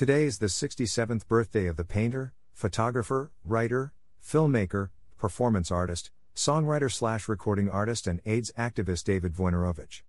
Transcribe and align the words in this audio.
Today 0.00 0.24
is 0.24 0.38
the 0.38 0.46
67th 0.46 1.28
birthday 1.28 1.66
of 1.66 1.76
the 1.76 1.84
painter, 1.84 2.32
photographer, 2.54 3.32
writer, 3.44 3.92
filmmaker, 4.26 4.88
performance 5.18 5.70
artist, 5.70 6.10
songwriter 6.34 6.90
slash 6.90 7.28
recording 7.28 7.68
artist, 7.68 8.06
and 8.06 8.22
AIDS 8.24 8.50
activist 8.56 9.04
David 9.04 9.34
Wojnarowicz. 9.34 10.00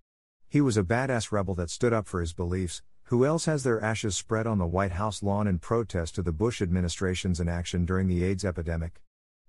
He 0.48 0.62
was 0.62 0.78
a 0.78 0.82
badass 0.82 1.30
rebel 1.30 1.54
that 1.56 1.68
stood 1.68 1.92
up 1.92 2.06
for 2.06 2.22
his 2.22 2.32
beliefs. 2.32 2.80
Who 3.08 3.26
else 3.26 3.44
has 3.44 3.64
their 3.64 3.84
ashes 3.84 4.16
spread 4.16 4.46
on 4.46 4.56
the 4.56 4.66
White 4.66 4.92
House 4.92 5.22
lawn 5.22 5.46
in 5.46 5.58
protest 5.58 6.14
to 6.14 6.22
the 6.22 6.32
Bush 6.32 6.62
administration's 6.62 7.38
inaction 7.38 7.84
during 7.84 8.08
the 8.08 8.24
AIDS 8.24 8.46
epidemic? 8.46 9.02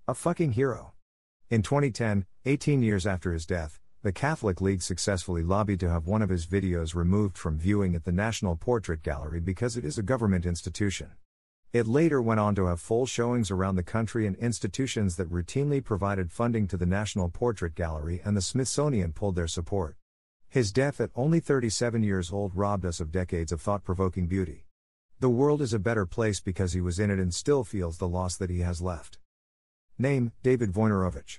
A 0.06 0.12
fucking 0.12 0.52
hero. 0.52 0.92
In 1.48 1.62
2010, 1.62 2.26
18 2.44 2.82
years 2.82 3.06
after 3.06 3.32
his 3.32 3.46
death, 3.46 3.80
the 4.04 4.12
Catholic 4.12 4.60
League 4.60 4.82
successfully 4.82 5.42
lobbied 5.42 5.80
to 5.80 5.88
have 5.88 6.06
one 6.06 6.20
of 6.20 6.28
his 6.28 6.46
videos 6.46 6.94
removed 6.94 7.38
from 7.38 7.56
viewing 7.56 7.94
at 7.94 8.04
the 8.04 8.12
National 8.12 8.54
Portrait 8.54 9.02
Gallery 9.02 9.40
because 9.40 9.78
it 9.78 9.84
is 9.86 9.96
a 9.96 10.02
government 10.02 10.44
institution. 10.44 11.12
It 11.72 11.86
later 11.86 12.20
went 12.20 12.38
on 12.38 12.54
to 12.56 12.66
have 12.66 12.82
full 12.82 13.06
showings 13.06 13.50
around 13.50 13.76
the 13.76 13.82
country 13.82 14.26
and 14.26 14.36
institutions 14.36 15.16
that 15.16 15.32
routinely 15.32 15.82
provided 15.82 16.30
funding 16.30 16.68
to 16.68 16.76
the 16.76 16.84
National 16.84 17.30
Portrait 17.30 17.74
Gallery 17.74 18.20
and 18.22 18.36
the 18.36 18.42
Smithsonian 18.42 19.14
pulled 19.14 19.36
their 19.36 19.48
support. 19.48 19.96
His 20.50 20.70
death 20.70 21.00
at 21.00 21.10
only 21.14 21.40
37 21.40 22.02
years 22.02 22.30
old 22.30 22.54
robbed 22.54 22.84
us 22.84 23.00
of 23.00 23.10
decades 23.10 23.52
of 23.52 23.62
thought 23.62 23.84
provoking 23.84 24.26
beauty. 24.26 24.66
The 25.20 25.30
world 25.30 25.62
is 25.62 25.72
a 25.72 25.78
better 25.78 26.04
place 26.04 26.40
because 26.40 26.74
he 26.74 26.82
was 26.82 26.98
in 26.98 27.10
it 27.10 27.18
and 27.18 27.32
still 27.32 27.64
feels 27.64 27.96
the 27.96 28.06
loss 28.06 28.36
that 28.36 28.50
he 28.50 28.60
has 28.60 28.82
left. 28.82 29.16
Name 29.98 30.32
David 30.42 30.74
Wojnarowicz. 30.74 31.38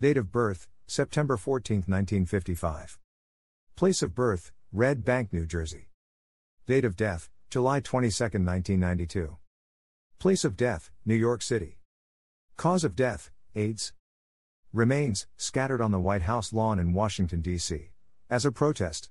Date 0.00 0.16
of 0.16 0.32
birth 0.32 0.66
September 0.86 1.36
14, 1.36 1.78
1955. 1.78 2.98
Place 3.74 4.02
of 4.02 4.14
birth, 4.14 4.52
Red 4.72 5.04
Bank, 5.04 5.32
New 5.32 5.46
Jersey. 5.46 5.88
Date 6.66 6.84
of 6.84 6.96
death, 6.96 7.30
July 7.50 7.80
22, 7.80 8.24
1992. 8.24 9.36
Place 10.18 10.44
of 10.44 10.56
death, 10.56 10.90
New 11.04 11.14
York 11.14 11.42
City. 11.42 11.78
Cause 12.56 12.84
of 12.84 12.94
death, 12.94 13.30
AIDS. 13.54 13.92
Remains, 14.72 15.26
scattered 15.36 15.80
on 15.80 15.90
the 15.90 16.00
White 16.00 16.22
House 16.22 16.52
lawn 16.52 16.78
in 16.78 16.92
Washington, 16.92 17.40
D.C. 17.40 17.90
As 18.28 18.44
a 18.44 18.52
protest. 18.52 19.10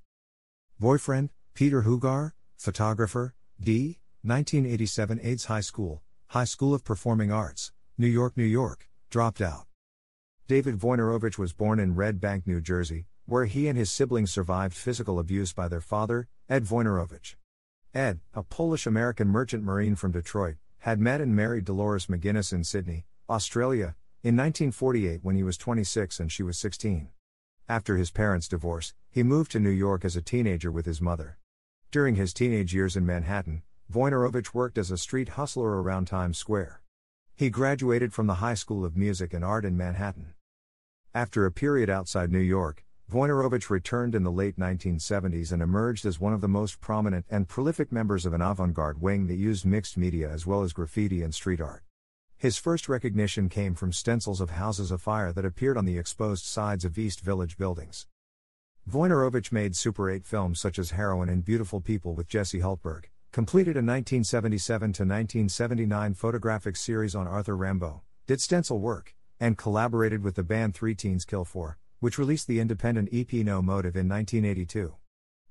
Boyfriend, 0.80 1.32
Peter 1.54 1.84
Hujar, 1.84 2.34
photographer, 2.56 3.34
D. 3.60 4.00
1987 4.22 5.20
AIDS 5.22 5.46
High 5.46 5.62
School, 5.62 6.02
High 6.28 6.46
School 6.46 6.74
of 6.74 6.86
Performing 6.86 7.32
Arts, 7.32 7.72
New 7.98 8.08
York, 8.08 8.38
New 8.38 8.44
York, 8.44 8.88
dropped 9.10 9.42
out. 9.42 9.66
David 10.46 10.80
Wojnarowicz 10.80 11.38
was 11.38 11.54
born 11.54 11.80
in 11.80 11.96
Red 11.96 12.20
Bank, 12.20 12.46
New 12.46 12.60
Jersey, 12.60 13.06
where 13.26 13.46
he 13.46 13.70
and 13.70 13.78
his 13.78 13.90
siblings 13.90 14.30
survived 14.30 14.76
physical 14.76 15.18
abuse 15.18 15.54
by 15.54 15.70
their 15.70 15.80
father, 15.80 16.28
Ed 16.50 16.66
Wojnarowicz. 16.66 17.36
Ed, 17.94 18.20
a 18.34 18.44
Polish 18.44 18.86
American 18.86 19.30
merchant 19.30 19.64
marine 19.64 19.96
from 19.96 20.12
Detroit, 20.12 20.58
had 20.80 21.00
met 21.00 21.22
and 21.22 21.34
married 21.34 21.64
Dolores 21.64 22.08
McGuinness 22.08 22.52
in 22.52 22.66
Sydney, 22.66 23.06
Australia, 23.30 23.96
in 24.22 24.36
1948 24.36 25.22
when 25.24 25.38
he 25.38 25.44
was 25.44 25.58
26 25.58 26.20
and 26.20 26.30
she 26.30 26.44
was 26.44 26.58
16. 26.58 27.08
After 27.70 27.96
his 27.96 28.12
parents' 28.12 28.50
divorce, 28.50 28.94
he 29.10 29.24
moved 29.24 29.50
to 29.52 29.62
New 29.62 29.70
York 29.70 30.04
as 30.04 30.18
a 30.18 30.22
teenager 30.22 30.74
with 30.74 30.86
his 30.86 31.00
mother. 31.00 31.38
During 31.90 32.16
his 32.16 32.34
teenage 32.34 32.74
years 32.74 32.98
in 32.98 33.06
Manhattan, 33.06 33.64
Wojnarowicz 33.90 34.54
worked 34.54 34.78
as 34.78 34.92
a 34.92 34.98
street 34.98 35.30
hustler 35.30 35.82
around 35.82 36.08
Times 36.08 36.38
Square. 36.38 36.83
He 37.44 37.50
graduated 37.50 38.14
from 38.14 38.28
the 38.28 38.36
High 38.36 38.54
School 38.54 38.86
of 38.86 38.96
Music 38.96 39.34
and 39.34 39.44
Art 39.44 39.66
in 39.66 39.76
Manhattan. 39.76 40.34
After 41.14 41.46
a 41.46 41.52
period 41.52 41.90
outside 41.90 42.32
New 42.32 42.40
York, 42.40 42.86
Wojnarowicz 43.12 43.70
returned 43.70 44.16
in 44.16 44.24
the 44.24 44.32
late 44.32 44.58
1970s 44.58 45.52
and 45.52 45.62
emerged 45.62 46.06
as 46.06 46.22
one 46.22 46.32
of 46.32 46.40
the 46.40 46.48
most 46.48 46.80
prominent 46.80 47.26
and 47.30 47.50
prolific 47.50 47.92
members 47.92 48.26
of 48.26 48.32
an 48.32 48.42
avant 48.42 48.74
garde 48.74 49.02
wing 49.02 49.28
that 49.28 49.36
used 49.36 49.66
mixed 49.66 49.98
media 49.98 50.30
as 50.30 50.48
well 50.48 50.64
as 50.64 50.72
graffiti 50.72 51.22
and 51.22 51.36
street 51.36 51.60
art. 51.60 51.84
His 52.38 52.58
first 52.58 52.88
recognition 52.88 53.50
came 53.50 53.76
from 53.76 53.92
stencils 53.92 54.40
of 54.40 54.52
houses 54.52 54.90
afire 54.90 55.34
that 55.34 55.44
appeared 55.44 55.76
on 55.76 55.84
the 55.84 55.98
exposed 55.98 56.46
sides 56.46 56.86
of 56.86 56.98
East 56.98 57.20
Village 57.20 57.58
buildings. 57.58 58.08
Wojnarowicz 58.90 59.52
made 59.52 59.76
Super 59.76 60.10
8 60.10 60.26
films 60.26 60.62
such 60.62 60.80
as 60.80 60.92
Heroin 60.92 61.28
and 61.28 61.44
Beautiful 61.44 61.82
People 61.82 62.16
with 62.16 62.30
Jesse 62.30 62.62
Hultberg, 62.62 63.08
completed 63.34 63.76
a 63.76 63.82
1977 63.82 64.94
to 64.94 65.02
1979 65.02 66.14
photographic 66.14 66.76
series 66.76 67.16
on 67.16 67.28
Arthur 67.28 67.58
Rimbaud, 67.58 68.02
did 68.28 68.40
stencil 68.40 68.80
work, 68.80 69.16
and 69.40 69.58
collaborated 69.58 70.22
with 70.24 70.36
the 70.36 70.44
band 70.44 70.76
Three 70.76 70.94
Teens 70.94 71.26
Kill 71.26 71.44
For, 71.44 71.80
which 72.00 72.20
released 72.20 72.46
the 72.46 72.60
independent 72.60 73.10
EP 73.12 73.34
No 73.44 73.64
Motive 73.64 73.96
in 73.96 74.08
1982. 74.08 74.94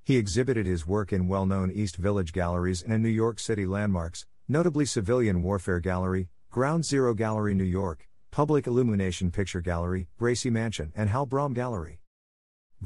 He 0.04 0.16
exhibited 0.16 0.64
his 0.64 0.86
work 0.86 1.12
in 1.12 1.26
well 1.26 1.44
known 1.44 1.72
East 1.72 1.96
Village 1.96 2.32
galleries 2.32 2.84
and 2.84 2.92
in 2.92 3.02
New 3.02 3.08
York 3.08 3.40
City 3.40 3.66
landmarks, 3.66 4.26
notably 4.46 4.84
Civilian 4.84 5.42
Warfare 5.42 5.80
Gallery, 5.80 6.28
Ground 6.50 6.84
Zero 6.84 7.14
Gallery 7.14 7.52
New 7.52 7.64
York, 7.64 8.08
Public 8.30 8.68
Illumination 8.68 9.32
Picture 9.32 9.60
Gallery, 9.60 10.06
Gracie 10.20 10.50
Mansion, 10.50 10.92
and 10.94 11.10
Hal 11.10 11.26
Bromm 11.26 11.52
Gallery. 11.52 11.98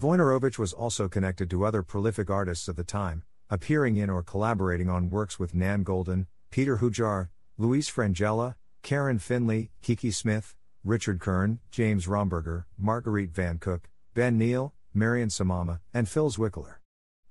Wojnarowicz 0.00 0.58
was 0.58 0.72
also 0.72 1.06
connected 1.06 1.50
to 1.50 1.66
other 1.66 1.82
prolific 1.82 2.30
artists 2.30 2.66
of 2.66 2.76
the 2.76 2.84
time, 2.84 3.24
appearing 3.50 3.96
in 3.96 4.10
or 4.10 4.22
collaborating 4.22 4.88
on 4.88 5.10
works 5.10 5.38
with 5.38 5.54
Nan 5.54 5.84
Goldin, 5.84 6.26
Peter 6.50 6.78
Hujar, 6.78 7.28
Luis 7.58 7.90
Frangella, 7.90 8.54
Karen 8.82 9.18
Finley, 9.18 9.70
Kiki 9.82 10.10
Smith, 10.10 10.54
Richard 10.84 11.20
Kern, 11.20 11.58
James 11.70 12.06
Romberger, 12.06 12.64
Marguerite 12.78 13.32
Van 13.32 13.58
Cook, 13.58 13.88
Ben 14.14 14.38
Neill, 14.38 14.72
Marion 14.94 15.28
Scemama, 15.28 15.80
and 15.92 16.08
Phil 16.08 16.30
Zwickler. 16.30 16.76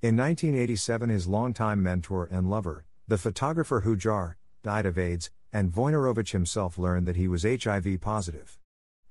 In 0.02 0.18
1987, 0.18 1.10
his 1.10 1.28
longtime 1.28 1.82
mentor 1.82 2.28
and 2.30 2.50
lover, 2.50 2.86
the 3.08 3.18
photographer 3.18 3.82
Hujar, 3.82 4.36
died 4.64 4.86
of 4.86 4.98
AIDS, 4.98 5.32
and 5.54 5.72
Wojnarowicz 5.74 6.32
himself 6.32 6.78
learned 6.78 7.08
that 7.08 7.16
he 7.16 7.28
was 7.28 7.44
HIV 7.44 8.02
positive. 8.02 8.60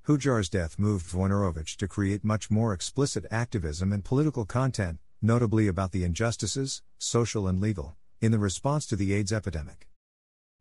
Hujar's 0.07 0.49
death 0.49 0.77
moved 0.77 1.11
Wojnarowicz 1.11 1.75
to 1.77 1.87
create 1.87 2.23
much 2.23 2.51
more 2.51 2.73
explicit 2.73 3.25
activism 3.31 3.91
and 3.91 4.05
political 4.05 4.45
content, 4.45 4.99
notably 5.21 5.67
about 5.67 5.91
the 5.91 6.03
injustices, 6.03 6.81
social 6.97 7.47
and 7.47 7.61
legal, 7.61 7.95
in 8.21 8.31
the 8.31 8.39
response 8.39 8.85
to 8.87 8.95
the 8.95 9.13
AIDS 9.13 9.33
epidemic. 9.33 9.87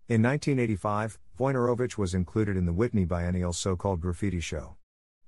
In 0.08 0.22
1985, 0.22 1.18
Wojnarowicz 1.38 1.96
was 1.96 2.14
included 2.14 2.56
in 2.56 2.66
the 2.66 2.72
Whitney 2.72 3.04
Biennial's 3.04 3.58
so 3.58 3.74
called 3.74 4.00
graffiti 4.00 4.40
show. 4.40 4.76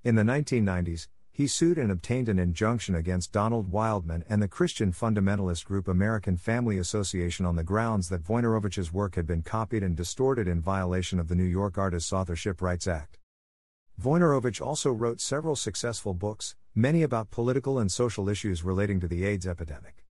In 0.05 0.15
the 0.15 0.23
1990s, 0.23 1.09
he 1.33 1.47
sued 1.47 1.77
and 1.77 1.91
obtained 1.91 2.29
an 2.29 2.39
injunction 2.39 2.95
against 2.95 3.33
Donald 3.33 3.71
Wildmon 3.71 4.23
and 4.29 4.41
the 4.41 4.49
Christian 4.49 4.93
fundamentalist 4.93 5.67
group 5.67 5.87
American 5.87 6.37
Family 6.37 6.79
Association 6.79 7.45
on 7.45 7.57
the 7.57 7.63
grounds 7.63 8.09
that 8.09 8.25
Wojnarowicz's 8.25 8.93
work 8.93 9.17
had 9.17 9.27
been 9.27 9.43
copied 9.43 9.83
and 9.83 9.95
distorted 9.95 10.49
in 10.49 10.63
violation 10.63 11.19
of 11.19 11.29
the 11.29 11.35
New 11.35 11.45
York 11.45 11.77
Artists 11.77 12.13
Authorship 12.13 12.63
Rights 12.63 12.87
Act. 12.87 13.19
Wojnarowicz 14.03 14.61
also 14.61 14.93
wrote 14.93 15.23
several 15.23 15.57
successful 15.57 16.13
books, 16.13 16.55
many 16.75 17.03
about 17.03 17.31
political 17.31 17.79
and 17.79 17.91
social 17.91 18.29
issues 18.29 18.63
relating 18.63 19.01
to 19.01 19.09
the 19.09 19.25
AIDS 19.25 19.47
epidemic. 19.47 20.05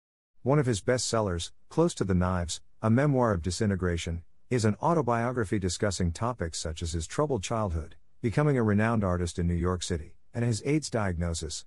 One 0.41 0.57
of 0.57 0.65
his 0.65 0.81
bestsellers, 0.81 1.51
Close 1.67 1.93
to 1.95 2.05
the 2.05 2.13
Knives, 2.13 2.61
a 2.81 2.89
memoir 2.89 3.33
of 3.33 3.41
disintegration, 3.41 4.23
is 4.49 4.63
an 4.63 4.77
autobiography 4.81 5.59
discussing 5.59 6.13
topics 6.13 6.59
such 6.59 6.81
as 6.81 6.93
his 6.93 7.07
troubled 7.07 7.43
childhood, 7.43 7.95
becoming 8.21 8.57
a 8.57 8.63
renowned 8.63 9.03
artist 9.03 9.37
in 9.37 9.47
New 9.47 9.53
York 9.53 9.83
City, 9.83 10.15
and 10.33 10.45
his 10.45 10.63
AIDS 10.65 10.89
diagnosis. 10.89 11.65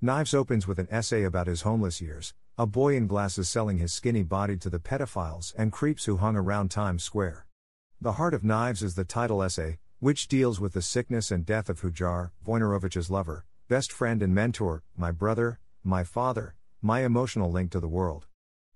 Knives 0.00 0.34
opens 0.34 0.68
with 0.68 0.78
an 0.78 0.88
essay 0.88 1.24
about 1.24 1.48
his 1.48 1.62
homeless 1.62 2.00
years, 2.00 2.32
a 2.56 2.66
boy 2.66 2.94
in 2.94 3.08
glasses 3.08 3.48
selling 3.48 3.78
his 3.78 3.92
skinny 3.92 4.22
body 4.22 4.56
to 4.56 4.70
the 4.70 4.78
pedophiles 4.78 5.52
and 5.58 5.72
creeps 5.72 6.04
who 6.04 6.18
hung 6.18 6.36
around 6.36 6.70
Times 6.70 7.02
Square. 7.02 7.46
The 8.00 8.12
Heart 8.12 8.34
of 8.34 8.44
Knives 8.44 8.82
is 8.82 8.94
the 8.94 9.04
title 9.04 9.42
essay, 9.42 9.78
which 9.98 10.28
deals 10.28 10.60
with 10.60 10.74
the 10.74 10.82
sickness 10.82 11.30
and 11.30 11.46
death 11.46 11.70
of 11.70 11.80
Hujar, 11.80 12.30
Wojnarowicz's 12.46 13.10
lover, 13.10 13.46
best 13.66 13.90
friend 13.90 14.22
and 14.22 14.34
mentor, 14.34 14.82
my 14.94 15.10
brother, 15.10 15.58
my 15.82 16.04
father, 16.04 16.54
my 16.82 17.02
emotional 17.02 17.50
link 17.50 17.70
to 17.70 17.80
the 17.80 17.88
world. 17.88 18.26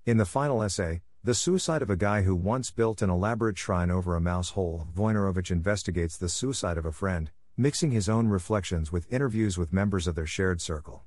In 0.06 0.16
the 0.16 0.24
final 0.24 0.62
essay, 0.62 1.02
The 1.22 1.34
Suicide 1.34 1.82
of 1.82 1.90
a 1.90 1.96
Guy 1.96 2.22
Who 2.22 2.34
Once 2.34 2.70
Built 2.70 3.02
an 3.02 3.10
Elaborate 3.10 3.58
Shrine 3.58 3.90
Over 3.90 4.16
a 4.16 4.20
Mouse 4.20 4.50
Hole, 4.50 4.88
Wojnarowicz 4.96 5.50
investigates 5.50 6.16
the 6.16 6.30
suicide 6.30 6.78
of 6.78 6.86
a 6.86 6.92
friend, 6.92 7.30
mixing 7.54 7.90
his 7.90 8.08
own 8.08 8.28
reflections 8.28 8.90
with 8.90 9.12
interviews 9.12 9.58
with 9.58 9.74
members 9.74 10.06
of 10.06 10.14
their 10.14 10.26
shared 10.26 10.62
circle. 10.62 11.04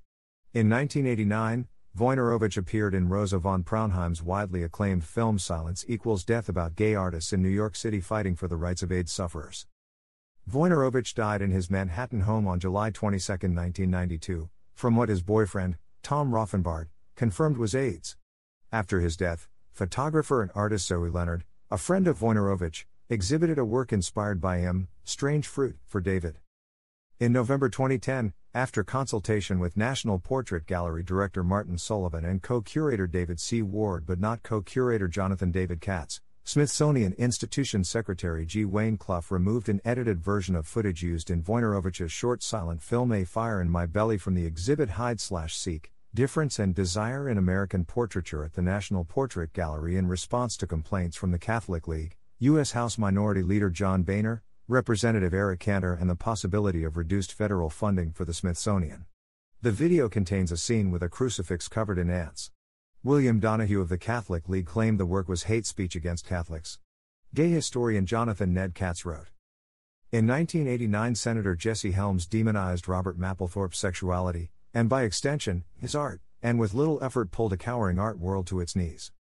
In 0.54 0.70
1989, 0.70 1.68
Wojnarowicz 1.98 2.56
appeared 2.56 2.94
in 2.94 3.10
Rosa 3.10 3.40
von 3.40 3.64
Praunheim's 3.64 4.22
widely 4.22 4.62
acclaimed 4.62 5.04
film 5.04 5.40
Silence 5.40 5.84
Equals 5.88 6.24
Death 6.24 6.48
about 6.48 6.76
gay 6.76 6.94
artists 6.94 7.34
in 7.34 7.42
New 7.42 7.50
York 7.50 7.76
City 7.76 8.00
fighting 8.00 8.36
for 8.36 8.48
the 8.48 8.56
rights 8.56 8.84
of 8.84 8.92
AIDS 8.92 9.12
sufferers. 9.12 9.66
Wojnarowicz 10.50 11.16
died 11.16 11.42
in 11.42 11.52
his 11.52 11.72
Manhattan 11.72 12.22
home 12.22 12.48
on 12.48 12.60
July 12.60 12.92
22, 12.92 13.32
1992, 13.32 14.50
from 14.76 14.96
what 14.96 15.08
his 15.08 15.24
boyfriend, 15.24 15.78
Tom 16.04 16.32
Rauffenbart, 16.32 16.88
confirmed 17.16 17.58
was 17.58 17.74
AIDS. 17.74 18.18
After 18.72 19.00
his 19.00 19.16
death, 19.16 19.48
photographer 19.72 20.42
and 20.42 20.52
artist 20.54 20.88
Zoe 20.88 21.10
Leonard, 21.10 21.46
a 21.72 21.78
friend 21.78 22.08
of 22.08 22.20
Wojnarowicz, 22.20 22.84
exhibited 23.10 23.58
a 23.58 23.66
work 23.66 23.94
inspired 23.94 24.42
by 24.42 24.58
him, 24.58 24.90
Strange 25.06 25.48
Fruit, 25.48 25.78
for 25.88 26.02
David. 26.02 26.40
In 27.20 27.32
November 27.32 27.70
2010, 27.70 28.34
after 28.54 28.84
consultation 28.84 29.60
with 29.60 29.78
National 29.78 30.20
Portrait 30.20 30.68
Gallery 30.68 31.04
director 31.04 31.44
Martin 31.44 31.78
Sullivan 31.78 32.26
and 32.26 32.44
co 32.44 32.62
curator 32.62 33.08
David 33.08 33.40
C. 33.40 33.62
Ward 33.62 34.06
but 34.06 34.20
not 34.20 34.44
co 34.44 34.62
curator 34.62 35.08
Jonathan 35.08 35.52
David 35.52 35.80
Katz, 35.80 36.22
Smithsonian 36.46 37.14
Institution 37.14 37.86
Secretary 37.86 38.46
G. 38.46 38.66
Wayne 38.66 38.98
Clough 38.98 39.24
removed 39.30 39.70
an 39.70 39.80
edited 39.86 40.20
version 40.20 40.58
of 40.58 40.68
footage 40.68 41.02
used 41.02 41.30
in 41.30 41.42
Wojnarowicz's 41.42 42.12
short 42.12 42.44
silent 42.44 42.82
film 42.82 43.14
A 43.14 43.24
Fire 43.24 43.62
in 43.62 43.70
My 43.70 43.86
Belly 43.86 44.18
from 44.18 44.36
the 44.36 44.46
exhibit 44.46 44.90
Hide 44.90 45.22
Slash 45.22 45.56
Seek, 45.56 45.94
Difference 46.14 46.60
and 46.60 46.76
Desire 46.76 47.30
in 47.30 47.38
American 47.38 47.86
Portraiture 47.86 48.44
at 48.44 48.54
the 48.54 48.62
National 48.62 49.06
Portrait 49.06 49.54
Gallery 49.54 49.96
in 49.96 50.10
response 50.10 50.58
to 50.58 50.68
complaints 50.68 51.16
from 51.16 51.32
the 51.32 51.40
Catholic 51.40 51.88
League, 51.88 52.18
U.S. 52.40 52.74
House 52.74 52.98
Minority 52.98 53.42
Leader 53.42 53.70
John 53.70 54.04
Boehner, 54.04 54.44
Representative 54.68 55.34
Eric 55.34 55.62
Cantor, 55.62 55.94
and 55.94 56.10
the 56.10 56.16
possibility 56.16 56.84
of 56.84 56.98
reduced 56.98 57.32
federal 57.32 57.70
funding 57.70 58.12
for 58.12 58.26
the 58.26 58.34
Smithsonian. 58.34 59.06
The 59.62 59.72
video 59.72 60.10
contains 60.10 60.52
a 60.52 60.58
scene 60.58 60.92
with 60.92 61.04
a 61.04 61.10
crucifix 61.10 61.70
covered 61.70 61.98
in 61.98 62.10
ants. 62.10 62.52
William 63.06 63.42
Donohue 63.42 63.82
of 63.82 63.90
the 63.90 63.98
Catholic 63.98 64.48
League 64.48 64.66
claimed 64.66 64.98
the 64.98 65.06
work 65.06 65.28
was 65.28 65.44
hate 65.44 65.66
speech 65.66 65.94
against 65.94 66.26
Catholics. 66.26 66.80
Gay 67.36 67.50
historian 67.50 68.06
Jonathan 68.06 68.54
Ned 68.54 68.74
Katz 68.74 69.04
wrote. 69.04 69.28
In 70.14 70.26
1989, 70.26 71.16
Senator 71.16 71.54
Jesse 71.54 71.92
Helms 71.92 72.26
demonized 72.26 72.88
Robert 72.88 73.20
Mapplethorpe's 73.20 73.78
sexuality, 73.78 74.52
and 74.74 74.88
by 74.88 75.04
extension, 75.04 75.66
his 75.78 75.96
art, 75.96 76.22
and 76.42 76.58
with 76.58 76.74
little 76.74 77.04
effort 77.04 77.30
pulled 77.30 77.52
a 77.52 77.58
cowering 77.58 78.00
art 78.00 78.20
world 78.20 78.48
to 78.48 78.62
its 78.62 78.74
knees. 78.74 79.12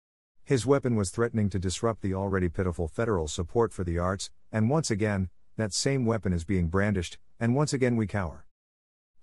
His 0.45 0.65
weapon 0.65 0.95
was 0.95 1.11
threatening 1.11 1.51
to 1.51 1.59
disrupt 1.59 2.03
the 2.03 2.15
already 2.15 2.49
pitiful 2.49 2.87
federal 2.87 3.27
support 3.27 3.73
for 3.73 3.83
the 3.83 3.99
arts, 3.99 4.31
and 4.53 4.71
once 4.71 4.93
again, 4.93 5.29
that 5.57 5.73
same 5.73 6.07
weapon 6.07 6.33
is 6.33 6.45
being 6.45 6.69
brandished, 6.69 7.19
and 7.41 7.57
once 7.57 7.73
again 7.73 7.97
we 7.97 8.07
cower. 8.07 8.47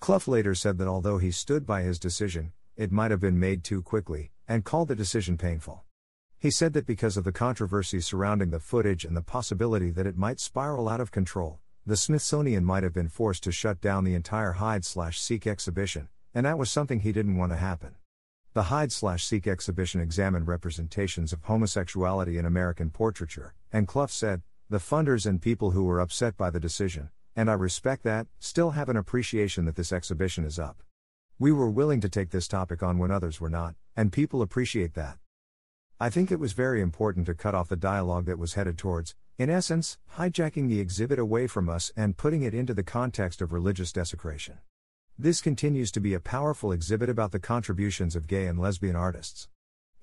Clough 0.01 0.27
later 0.27 0.53
said 0.53 0.77
that 0.79 0.87
although 0.89 1.17
he 1.17 1.31
stood 1.31 1.65
by 1.65 1.83
his 1.83 1.97
decision, 1.97 2.51
it 2.75 2.91
might 2.91 3.11
have 3.11 3.21
been 3.21 3.39
made 3.39 3.63
too 3.63 3.81
quickly, 3.81 4.31
and 4.49 4.65
called 4.65 4.87
the 4.87 4.95
decision 4.95 5.37
painful. 5.37 5.83
He 6.39 6.49
said 6.49 6.73
that 6.73 6.87
because 6.87 7.17
of 7.17 7.23
the 7.23 7.31
controversy 7.31 8.01
surrounding 8.01 8.49
the 8.49 8.59
footage 8.59 9.05
and 9.05 9.15
the 9.15 9.21
possibility 9.21 9.91
that 9.91 10.07
it 10.07 10.17
might 10.17 10.39
spiral 10.39 10.89
out 10.89 10.99
of 10.99 11.11
control, 11.11 11.59
the 11.85 11.95
Smithsonian 11.95 12.65
might 12.65 12.81
have 12.81 12.93
been 12.93 13.09
forced 13.09 13.43
to 13.43 13.51
shut 13.51 13.79
down 13.79 14.03
the 14.03 14.15
entire 14.15 14.53
Hide 14.53 14.83
Seek 14.83 15.45
exhibition, 15.45 16.09
and 16.33 16.47
that 16.47 16.57
was 16.57 16.71
something 16.71 17.01
he 17.01 17.11
didn't 17.11 17.37
want 17.37 17.51
to 17.51 17.57
happen. 17.57 17.95
The 18.53 18.63
Hide 18.63 18.91
Seek 18.91 19.45
exhibition 19.45 20.01
examined 20.01 20.47
representations 20.47 21.31
of 21.31 21.43
homosexuality 21.43 22.39
in 22.39 22.45
American 22.45 22.89
portraiture, 22.89 23.53
and 23.71 23.87
Clough 23.87 24.07
said, 24.07 24.41
The 24.67 24.77
funders 24.79 25.27
and 25.27 25.39
people 25.39 25.71
who 25.71 25.83
were 25.83 25.99
upset 25.99 26.35
by 26.37 26.49
the 26.49 26.59
decision, 26.59 27.11
and 27.35 27.51
I 27.51 27.53
respect 27.53 28.01
that, 28.03 28.25
still 28.39 28.71
have 28.71 28.89
an 28.89 28.97
appreciation 28.97 29.65
that 29.65 29.75
this 29.75 29.93
exhibition 29.93 30.43
is 30.43 30.57
up. 30.57 30.81
We 31.41 31.53
were 31.53 31.69
willing 31.69 32.01
to 32.01 32.09
take 32.09 32.31
this 32.31 32.49
topic 32.49 32.83
on 32.83 32.97
when 32.97 33.11
others 33.11 33.39
were 33.39 33.49
not, 33.49 33.75
and 33.95 34.11
people 34.11 34.41
appreciate 34.41 34.93
that. 34.95 35.19
I 35.97 36.09
think 36.09 36.31
it 36.31 36.39
was 36.39 36.51
very 36.51 36.81
important 36.81 37.27
to 37.27 37.33
cut 37.33 37.55
off 37.55 37.69
the 37.69 37.77
dialogue 37.77 38.25
that 38.25 38.37
was 38.37 38.55
headed 38.55 38.77
towards, 38.77 39.15
in 39.37 39.49
essence, 39.49 39.97
hijacking 40.17 40.67
the 40.67 40.81
exhibit 40.81 41.17
away 41.17 41.47
from 41.47 41.69
us 41.69 41.93
and 41.95 42.17
putting 42.17 42.41
it 42.41 42.53
into 42.53 42.73
the 42.73 42.83
context 42.83 43.41
of 43.41 43.53
religious 43.53 43.93
desecration. 43.93 44.57
This 45.17 45.39
continues 45.39 45.93
to 45.93 46.01
be 46.01 46.13
a 46.13 46.19
powerful 46.19 46.73
exhibit 46.73 47.09
about 47.09 47.31
the 47.31 47.39
contributions 47.39 48.17
of 48.17 48.27
gay 48.27 48.45
and 48.45 48.59
lesbian 48.59 48.97
artists. 48.97 49.47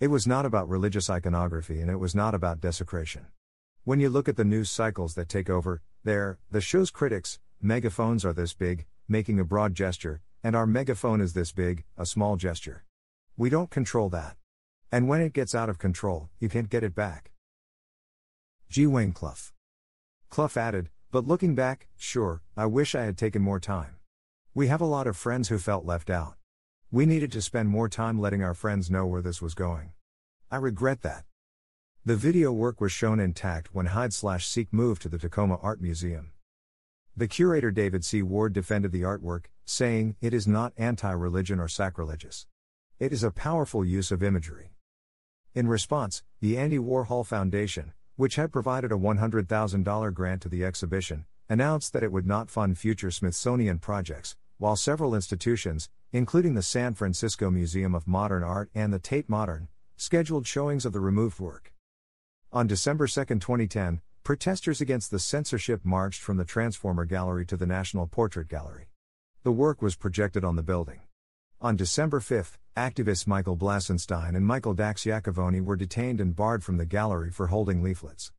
It 0.00 0.08
was 0.08 0.26
not 0.26 0.46
about 0.46 0.70
religious 0.70 1.10
iconography 1.10 1.82
and 1.82 1.90
it 1.90 2.00
was 2.00 2.14
not 2.14 2.34
about 2.34 2.62
desecration. 2.62 3.26
When 3.84 4.00
you 4.00 4.08
look 4.08 4.26
at 4.26 4.36
the 4.36 4.44
news 4.44 4.70
cycles 4.70 5.12
that 5.16 5.28
take 5.28 5.50
over, 5.50 5.82
there, 6.02 6.38
the 6.50 6.62
show's 6.62 6.90
critics, 6.90 7.38
megaphones 7.60 8.24
are 8.24 8.32
this 8.32 8.54
big, 8.54 8.86
making 9.06 9.38
a 9.38 9.44
broad 9.44 9.74
gesture, 9.74 10.22
and 10.46 10.54
our 10.54 10.64
megaphone 10.64 11.20
is 11.20 11.32
this 11.32 11.50
big, 11.50 11.82
a 11.98 12.06
small 12.06 12.36
gesture. 12.36 12.84
We 13.36 13.50
don't 13.50 13.68
control 13.68 14.08
that. 14.10 14.36
And 14.92 15.08
when 15.08 15.20
it 15.20 15.32
gets 15.32 15.56
out 15.56 15.68
of 15.68 15.80
control, 15.80 16.30
you 16.38 16.48
can't 16.48 16.70
get 16.70 16.84
it 16.84 16.94
back. 16.94 17.32
G. 18.70 18.86
Wayne 18.86 19.10
Clough. 19.10 19.50
Clough 20.30 20.56
added, 20.56 20.88
but 21.10 21.26
looking 21.26 21.56
back, 21.56 21.88
sure, 21.96 22.42
I 22.56 22.66
wish 22.66 22.94
I 22.94 23.02
had 23.02 23.18
taken 23.18 23.42
more 23.42 23.58
time. 23.58 23.96
We 24.54 24.68
have 24.68 24.80
a 24.80 24.86
lot 24.86 25.08
of 25.08 25.16
friends 25.16 25.48
who 25.48 25.58
felt 25.58 25.84
left 25.84 26.10
out. 26.10 26.36
We 26.92 27.06
needed 27.06 27.32
to 27.32 27.42
spend 27.42 27.68
more 27.68 27.88
time 27.88 28.20
letting 28.20 28.44
our 28.44 28.54
friends 28.54 28.88
know 28.88 29.04
where 29.04 29.22
this 29.22 29.42
was 29.42 29.54
going. 29.54 29.94
I 30.48 30.58
regret 30.58 31.02
that. 31.02 31.24
The 32.04 32.14
video 32.14 32.52
work 32.52 32.80
was 32.80 32.92
shown 32.92 33.18
intact 33.18 33.74
when 33.74 33.86
Hide 33.86 34.14
Slash 34.14 34.46
Seek 34.46 34.72
moved 34.72 35.02
to 35.02 35.08
the 35.08 35.18
Tacoma 35.18 35.58
Art 35.60 35.80
Museum. 35.80 36.30
The 37.18 37.26
curator 37.26 37.70
David 37.70 38.04
C. 38.04 38.20
Ward 38.20 38.52
defended 38.52 38.92
the 38.92 39.00
artwork, 39.00 39.46
saying, 39.64 40.16
It 40.20 40.34
is 40.34 40.46
not 40.46 40.74
anti 40.76 41.10
religion 41.10 41.58
or 41.58 41.66
sacrilegious. 41.66 42.46
It 42.98 43.10
is 43.10 43.24
a 43.24 43.30
powerful 43.30 43.86
use 43.86 44.10
of 44.10 44.22
imagery. 44.22 44.74
In 45.54 45.66
response, 45.66 46.22
the 46.40 46.58
Andy 46.58 46.76
Warhol 46.76 47.24
Foundation, 47.24 47.94
which 48.16 48.36
had 48.36 48.52
provided 48.52 48.92
a 48.92 48.96
$100,000 48.96 50.12
grant 50.12 50.42
to 50.42 50.50
the 50.50 50.62
exhibition, 50.62 51.24
announced 51.48 51.94
that 51.94 52.02
it 52.02 52.12
would 52.12 52.26
not 52.26 52.50
fund 52.50 52.76
future 52.76 53.10
Smithsonian 53.10 53.78
projects, 53.78 54.36
while 54.58 54.76
several 54.76 55.14
institutions, 55.14 55.88
including 56.12 56.52
the 56.52 56.62
San 56.62 56.92
Francisco 56.92 57.50
Museum 57.50 57.94
of 57.94 58.06
Modern 58.06 58.42
Art 58.42 58.68
and 58.74 58.92
the 58.92 58.98
Tate 58.98 59.30
Modern, 59.30 59.68
scheduled 59.96 60.46
showings 60.46 60.84
of 60.84 60.92
the 60.92 61.00
removed 61.00 61.40
work. 61.40 61.72
On 62.52 62.66
December 62.66 63.06
2, 63.06 63.24
2010, 63.24 64.02
Protesters 64.26 64.80
against 64.80 65.12
the 65.12 65.20
censorship 65.20 65.84
marched 65.84 66.20
from 66.20 66.36
the 66.36 66.44
Transformer 66.44 67.04
Gallery 67.04 67.46
to 67.46 67.56
the 67.56 67.64
National 67.64 68.08
Portrait 68.08 68.48
Gallery. 68.48 68.88
The 69.44 69.52
work 69.52 69.80
was 69.80 69.94
projected 69.94 70.44
on 70.44 70.56
the 70.56 70.64
building. 70.64 71.02
On 71.60 71.76
December 71.76 72.18
5, 72.18 72.58
activists 72.76 73.28
Michael 73.28 73.54
Blasenstein 73.54 74.34
and 74.34 74.44
Michael 74.44 74.74
Dax 74.74 75.04
Iacovone 75.04 75.64
were 75.64 75.76
detained 75.76 76.20
and 76.20 76.34
barred 76.34 76.64
from 76.64 76.76
the 76.76 76.84
gallery 76.84 77.30
for 77.30 77.46
holding 77.46 77.84
leaflets. 77.84 78.32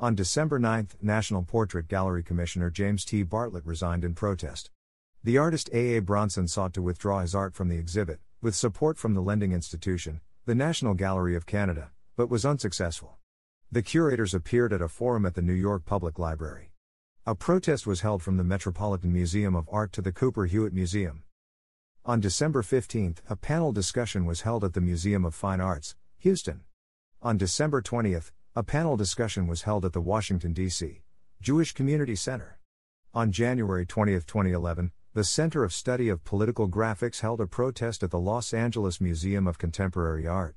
On 0.00 0.16
December 0.16 0.58
9, 0.58 0.88
National 1.00 1.44
Portrait 1.44 1.86
Gallery 1.86 2.24
Commissioner 2.24 2.68
James 2.68 3.04
T. 3.04 3.22
Bartlett 3.22 3.64
resigned 3.64 4.02
in 4.02 4.16
protest. 4.16 4.72
The 5.22 5.38
artist 5.38 5.70
A. 5.72 5.98
A. 5.98 6.00
Bronson 6.00 6.48
sought 6.48 6.74
to 6.74 6.82
withdraw 6.82 7.20
his 7.20 7.36
art 7.36 7.54
from 7.54 7.68
the 7.68 7.78
exhibit, 7.78 8.18
with 8.42 8.56
support 8.56 8.98
from 8.98 9.14
the 9.14 9.22
lending 9.22 9.52
institution, 9.52 10.22
the 10.44 10.56
National 10.56 10.94
Gallery 10.94 11.36
of 11.36 11.46
Canada, 11.46 11.92
but 12.16 12.28
was 12.28 12.44
unsuccessful. 12.44 13.16
The 13.74 13.82
curators 13.82 14.34
appeared 14.34 14.72
at 14.72 14.80
a 14.80 14.86
forum 14.86 15.26
at 15.26 15.34
the 15.34 15.42
New 15.42 15.52
York 15.52 15.84
Public 15.84 16.16
Library. 16.16 16.70
A 17.26 17.34
protest 17.34 17.88
was 17.88 18.02
held 18.02 18.22
from 18.22 18.36
the 18.36 18.44
Metropolitan 18.44 19.12
Museum 19.12 19.56
of 19.56 19.68
Art 19.68 19.90
to 19.94 20.00
the 20.00 20.12
Cooper 20.12 20.46
Hewitt 20.46 20.72
Museum. 20.72 21.24
On 22.04 22.20
December 22.20 22.62
15, 22.62 23.16
a 23.28 23.34
panel 23.34 23.72
discussion 23.72 24.26
was 24.26 24.42
held 24.42 24.62
at 24.62 24.74
the 24.74 24.80
Museum 24.80 25.24
of 25.24 25.34
Fine 25.34 25.60
Arts, 25.60 25.96
Houston. 26.18 26.60
On 27.20 27.36
December 27.36 27.82
20, 27.82 28.16
a 28.54 28.62
panel 28.62 28.96
discussion 28.96 29.48
was 29.48 29.62
held 29.62 29.84
at 29.84 29.92
the 29.92 30.00
Washington, 30.00 30.52
D.C. 30.52 31.02
Jewish 31.42 31.72
Community 31.72 32.14
Center. 32.14 32.60
On 33.12 33.32
January 33.32 33.84
20, 33.84 34.12
2011, 34.12 34.92
the 35.14 35.24
Center 35.24 35.64
of 35.64 35.72
Study 35.72 36.08
of 36.08 36.22
Political 36.22 36.68
Graphics 36.68 37.22
held 37.22 37.40
a 37.40 37.48
protest 37.48 38.04
at 38.04 38.12
the 38.12 38.20
Los 38.20 38.54
Angeles 38.54 39.00
Museum 39.00 39.48
of 39.48 39.58
Contemporary 39.58 40.28
Art. 40.28 40.54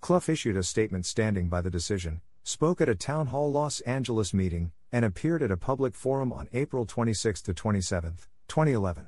Clough 0.00 0.22
issued 0.26 0.56
a 0.56 0.62
statement 0.62 1.04
standing 1.04 1.50
by 1.50 1.60
the 1.60 1.68
decision, 1.68 2.22
spoke 2.42 2.80
at 2.80 2.88
a 2.88 2.94
Town 2.94 3.28
Hall 3.28 3.50
Los 3.50 3.80
Angeles 3.80 4.34
meeting, 4.34 4.72
and 4.92 5.04
appeared 5.04 5.42
at 5.42 5.50
a 5.50 5.56
public 5.56 5.94
forum 5.94 6.32
on 6.32 6.48
April 6.52 6.84
26 6.84 7.42
to 7.42 7.54
27, 7.54 8.16
2011. 8.48 9.06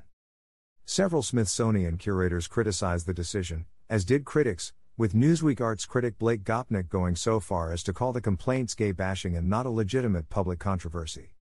Several 0.85 1.23
Smithsonian 1.23 1.99
curators 1.99 2.47
criticized 2.47 3.07
the 3.07 3.15
decision, 3.15 3.67
as 3.89 4.05
did 4.05 4.25
critics, 4.25 4.73
with 4.97 5.15
Newsweek 5.15 5.61
arts 5.61 5.87
critic 5.87 6.19
Blake 6.19 6.45
Gopnik 6.45 6.89
going 6.89 7.17
so 7.17 7.41
far 7.41 7.73
as 7.73 7.83
to 7.83 7.93
call 7.93 8.13
the 8.13 8.21
complaints 8.21 8.75
gay 8.75 8.93
bashing 8.93 9.37
and 9.37 9.49
not 9.49 9.67
a 9.67 9.71
legitimate 9.71 10.29
public 10.29 10.59
controversy. 10.59 11.35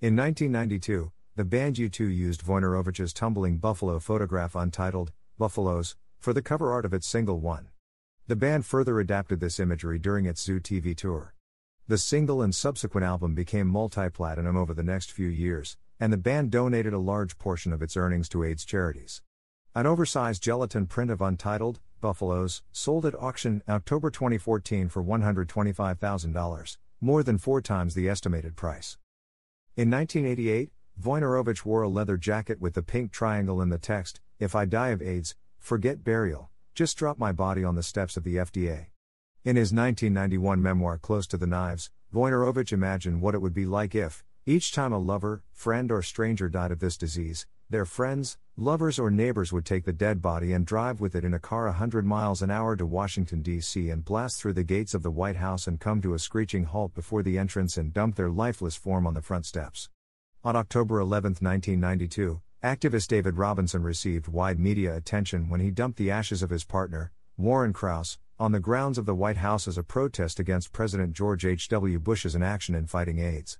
In 0.00 0.16
1992, 0.16 1.12
the 1.36 1.44
band 1.44 1.76
U2 1.76 2.14
used 2.14 2.44
Wojnarowicz's 2.44 3.12
tumbling 3.12 3.58
buffalo 3.58 3.98
photograph 3.98 4.54
untitled, 4.54 5.12
Buffaloes, 5.38 5.96
for 6.18 6.34
the 6.34 6.42
cover 6.42 6.70
art 6.70 6.84
of 6.84 6.92
its 6.92 7.06
single 7.06 7.40
One. 7.40 7.69
The 8.30 8.36
band 8.36 8.64
further 8.64 9.00
adapted 9.00 9.40
this 9.40 9.58
imagery 9.58 9.98
during 9.98 10.24
its 10.24 10.40
Zoo 10.40 10.60
TV 10.60 10.96
tour. 10.96 11.34
The 11.88 11.98
single 11.98 12.42
and 12.42 12.54
subsequent 12.54 13.04
album 13.04 13.34
became 13.34 13.66
multi 13.66 14.08
platinum 14.08 14.56
over 14.56 14.72
the 14.72 14.84
next 14.84 15.10
few 15.10 15.26
years, 15.26 15.76
and 15.98 16.12
the 16.12 16.16
band 16.16 16.52
donated 16.52 16.92
a 16.92 16.98
large 17.00 17.38
portion 17.38 17.72
of 17.72 17.82
its 17.82 17.96
earnings 17.96 18.28
to 18.28 18.44
AIDS 18.44 18.64
charities. 18.64 19.20
An 19.74 19.84
oversized 19.84 20.44
gelatin 20.44 20.86
print 20.86 21.10
of 21.10 21.20
Untitled, 21.20 21.80
Buffaloes, 22.00 22.62
sold 22.70 23.04
at 23.04 23.20
auction 23.20 23.64
October 23.68 24.12
2014 24.12 24.88
for 24.88 25.02
$125,000, 25.02 26.76
more 27.00 27.24
than 27.24 27.36
four 27.36 27.60
times 27.60 27.94
the 27.96 28.08
estimated 28.08 28.54
price. 28.54 28.96
In 29.76 29.90
1988, 29.90 30.70
Wojnarowicz 31.02 31.64
wore 31.64 31.82
a 31.82 31.88
leather 31.88 32.16
jacket 32.16 32.60
with 32.60 32.74
the 32.74 32.82
pink 32.84 33.10
triangle 33.10 33.60
in 33.60 33.70
the 33.70 33.78
text, 33.78 34.20
If 34.38 34.54
I 34.54 34.66
die 34.66 34.90
of 34.90 35.02
AIDS, 35.02 35.34
forget 35.58 36.04
burial, 36.04 36.49
just 36.74 36.96
dropped 36.96 37.20
my 37.20 37.32
body 37.32 37.64
on 37.64 37.74
the 37.74 37.82
steps 37.82 38.16
of 38.16 38.24
the 38.24 38.36
FDA. 38.36 38.86
In 39.44 39.56
his 39.56 39.72
1991 39.72 40.62
memoir 40.62 40.98
Close 40.98 41.26
to 41.28 41.36
the 41.36 41.46
Knives, 41.46 41.90
Wojnarowicz 42.14 42.72
imagined 42.72 43.20
what 43.22 43.34
it 43.34 43.40
would 43.40 43.54
be 43.54 43.66
like 43.66 43.94
if, 43.94 44.24
Each 44.46 44.72
time 44.72 44.92
a 44.92 44.98
lover, 44.98 45.42
friend, 45.52 45.90
or 45.92 46.02
stranger 46.02 46.48
died 46.48 46.72
of 46.72 46.80
this 46.80 46.96
disease, 46.96 47.46
their 47.70 47.84
friends, 47.84 48.36
lovers, 48.56 48.98
or 48.98 49.10
neighbors 49.10 49.52
would 49.52 49.64
take 49.64 49.84
the 49.84 49.92
dead 49.92 50.20
body 50.20 50.52
and 50.52 50.66
drive 50.66 51.00
with 51.00 51.14
it 51.14 51.24
in 51.24 51.34
a 51.34 51.38
car 51.38 51.66
100 51.66 52.04
miles 52.04 52.42
an 52.42 52.50
hour 52.50 52.74
to 52.74 52.84
Washington, 52.84 53.42
D.C., 53.42 53.88
and 53.90 54.04
blast 54.04 54.40
through 54.40 54.54
the 54.54 54.64
gates 54.64 54.92
of 54.92 55.04
the 55.04 55.10
White 55.10 55.36
House 55.36 55.68
and 55.68 55.78
come 55.78 56.02
to 56.02 56.14
a 56.14 56.18
screeching 56.18 56.64
halt 56.64 56.94
before 56.94 57.22
the 57.22 57.38
entrance 57.38 57.76
and 57.76 57.94
dump 57.94 58.16
their 58.16 58.28
lifeless 58.28 58.74
form 58.74 59.06
on 59.06 59.14
the 59.14 59.22
front 59.22 59.46
steps. 59.46 59.88
On 60.42 60.56
October 60.56 60.98
11, 60.98 61.36
1992, 61.40 62.40
activist 62.62 63.08
David 63.08 63.38
Robinson 63.38 63.82
received 63.82 64.28
wide 64.28 64.60
media 64.60 64.94
attention 64.94 65.48
when 65.48 65.60
he 65.60 65.70
dumped 65.70 65.96
the 65.96 66.10
ashes 66.10 66.42
of 66.42 66.50
his 66.50 66.62
partner, 66.62 67.10
Warren 67.38 67.72
Krause, 67.72 68.18
on 68.38 68.52
the 68.52 68.60
grounds 68.60 68.98
of 68.98 69.06
the 69.06 69.14
White 69.14 69.38
House 69.38 69.66
as 69.66 69.78
a 69.78 69.82
protest 69.82 70.38
against 70.38 70.72
President 70.72 71.14
George 71.14 71.46
H.W. 71.46 71.98
Bush's 72.00 72.34
inaction 72.34 72.74
in 72.74 72.86
fighting 72.86 73.18
AIDS. 73.18 73.58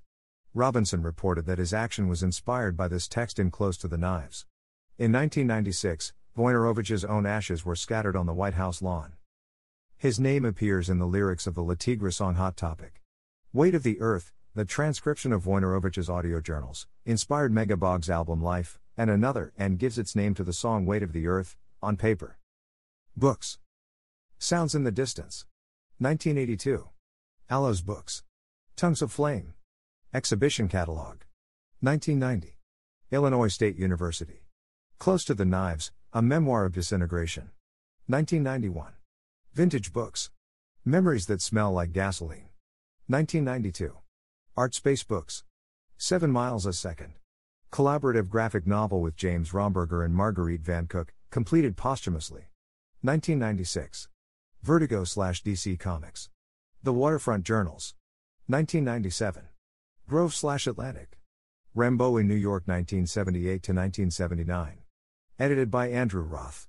Robinson 0.53 1.01
reported 1.01 1.47
that 1.47 1.57
his 1.57 1.73
action 1.73 2.07
was 2.07 2.21
inspired 2.21 2.77
by 2.77 2.87
this 2.87 3.07
text 3.07 3.39
in 3.39 3.49
Close 3.49 3.75
to 3.77 3.87
the 3.87 3.97
Knives. 3.97 4.45
In 4.99 5.11
1996, 5.11 6.13
Wojnarowicz's 6.37 7.03
own 7.03 7.25
ashes 7.25 7.65
were 7.65 7.75
scattered 7.75 8.15
on 8.15 8.27
the 8.27 8.33
White 8.33 8.53
House 8.53 8.83
lawn. 8.83 9.13
His 9.97 10.19
name 10.19 10.45
appears 10.45 10.89
in 10.89 10.99
the 10.99 11.07
lyrics 11.07 11.47
of 11.47 11.55
the 11.55 11.63
Le 11.63 11.75
Tigre 11.75 12.11
song 12.11 12.35
Hot 12.35 12.55
Topic. 12.55 13.01
Weight 13.51 13.73
of 13.73 13.81
the 13.81 13.99
Earth, 13.99 14.31
the 14.53 14.65
transcription 14.65 15.33
of 15.33 15.45
Wojnarowicz's 15.45 16.09
audio 16.09 16.39
journals, 16.39 16.85
inspired 17.03 17.51
Mega 17.51 17.77
Bog's 17.77 18.09
album 18.09 18.43
Life, 18.43 18.79
and 18.97 19.09
another, 19.09 19.53
and 19.57 19.79
gives 19.79 19.97
its 19.97 20.15
name 20.15 20.33
to 20.35 20.43
the 20.43 20.53
song 20.53 20.85
Weight 20.85 21.03
of 21.03 21.13
the 21.13 21.27
Earth, 21.27 21.55
on 21.81 21.97
paper. 21.97 22.37
Books. 23.15 23.57
Sounds 24.37 24.75
in 24.75 24.83
the 24.83 24.91
Distance. 24.91 25.45
1982. 25.99 26.87
Aloes 27.49 27.81
Books. 27.81 28.23
Tongues 28.75 29.01
of 29.01 29.11
Flame. 29.11 29.53
Exhibition 30.13 30.67
Catalog. 30.67 31.21
1990. 31.81 32.57
Illinois 33.11 33.47
State 33.47 33.77
University. 33.77 34.45
Close 34.97 35.23
to 35.25 35.33
the 35.33 35.45
Knives, 35.45 35.91
a 36.13 36.21
memoir 36.21 36.65
of 36.65 36.73
disintegration. 36.73 37.51
1991. 38.07 38.93
Vintage 39.53 39.93
Books. 39.93 40.31
Memories 40.85 41.27
that 41.27 41.41
smell 41.41 41.71
like 41.71 41.91
gasoline. 41.91 42.49
1992. 43.07 43.97
Art 44.57 44.73
Space 44.73 45.03
Books. 45.03 45.43
7 45.97 46.31
Miles 46.31 46.65
a 46.65 46.73
Second. 46.73 47.13
Collaborative 47.71 48.27
graphic 48.27 48.67
novel 48.67 48.99
with 48.99 49.15
James 49.15 49.51
Romberger 49.51 50.03
and 50.03 50.13
Marguerite 50.13 50.59
Van 50.59 50.87
Cook, 50.87 51.13
completed 51.29 51.77
posthumously. 51.77 52.49
1996. 52.99 54.09
Vertigo 54.61 55.05
slash 55.05 55.41
DC 55.41 55.79
Comics. 55.79 56.29
The 56.83 56.91
Waterfront 56.91 57.45
Journals. 57.45 57.95
1997. 58.47 59.43
Grove 60.05 60.33
slash 60.33 60.67
Atlantic. 60.67 61.17
Rimbaud 61.73 62.17
in 62.17 62.27
New 62.27 62.35
York 62.35 62.63
1978 62.65 63.45
to 63.63 63.71
1979. 63.71 64.79
Edited 65.39 65.71
by 65.71 65.87
Andrew 65.87 66.23
Roth. 66.23 66.67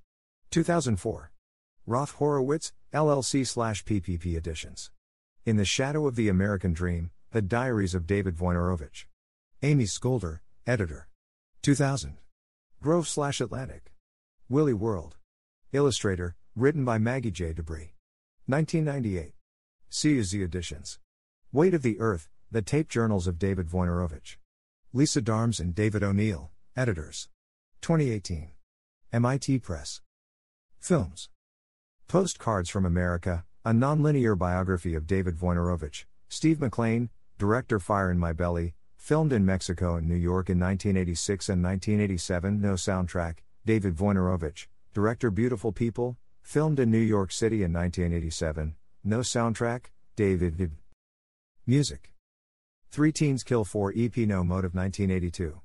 2004. 0.53 1.33
Roth 1.85 2.13
Horowitz, 2.13 2.73
LLC 2.95 3.45
slash 3.45 3.85
PPP 3.85 4.37
Editions. 4.37 4.93
In 5.45 5.57
the 5.57 5.65
Shadow 5.65 6.07
of 6.07 6.15
the 6.15 6.29
American 6.29 6.73
Dream, 6.73 7.11
The 7.33 7.43
Diaries 7.43 7.97
of 7.97 8.07
David 8.07 8.37
Wojnarowicz. 8.37 9.07
Amy 9.63 9.85
Scholder, 9.85 10.39
Editor. 10.65 11.09
2000. 11.63 12.19
Grove 12.81 13.09
slash 13.09 13.41
Atlantic. 13.41 13.93
Willie 14.49 14.73
World. 14.73 15.17
Illustrator, 15.73 16.37
written 16.55 16.85
by 16.85 16.99
Maggie 16.99 17.33
J. 17.33 17.53
Dubris. 17.53 17.91
1998. 18.47 19.35
CUZ 19.91 20.35
Editions. 20.35 21.01
Weight 21.51 21.75
of 21.75 21.83
the 21.83 21.99
Earth, 21.99 22.29
the 22.49 22.63
Tape 22.63 22.89
Journals 22.89 23.27
of 23.27 23.41
David 23.41 23.71
Wojnarowicz. 23.71 24.37
Lisa 24.93 25.21
Darms 25.21 25.59
and 25.59 25.75
David 25.75 26.05
O'Neill, 26.05 26.53
editors. 26.77 27.29
2018. 27.81 28.53
MIT 29.13 29.59
Press. 29.59 30.01
Films. 30.79 31.29
Postcards 32.07 32.71
from 32.71 32.87
America, 32.87 33.45
a 33.65 33.73
nonlinear 33.73 34.39
biography 34.39 34.95
of 34.95 35.09
David 35.09 35.39
Wojnarowicz, 35.39 36.05
Steve 36.29 36.61
McLean, 36.61 37.11
director 37.37 37.81
Fire 37.81 38.13
in 38.13 38.19
My 38.21 38.33
Belly, 38.33 38.75
filmed 39.03 39.33
in 39.33 39.45
Mexico 39.45 39.97
and 39.97 40.09
New 40.09 40.15
York 40.15 40.49
in 40.49 40.61
1986 40.61 41.49
and 41.49 41.61
1987, 41.61 42.61
no 42.61 42.75
soundtrack, 42.75 43.39
David 43.67 43.97
Wojnarowicz, 43.97 44.69
director 44.95 45.29
Beautiful 45.29 45.73
People, 45.73 46.17
filmed 46.41 46.79
in 46.79 46.89
New 46.89 46.99
York 46.99 47.33
City 47.33 47.65
in 47.65 47.73
1987, 47.73 48.77
no 49.03 49.19
soundtrack, 49.19 49.87
David. 50.15 50.71
Music. 51.67 52.15
Three 52.93 53.11
Teens 53.11 53.43
Kill 53.43 53.65
4 53.65 53.93
EP 53.97 54.17
No 54.19 54.45
Motive 54.45 54.73
1982. 54.73 55.61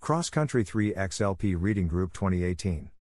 Cross 0.00 0.28
Country 0.28 0.62
3 0.62 0.92
XLP 0.92 1.56
Reading 1.58 1.88
Group 1.88 2.12
2018. 2.12 2.90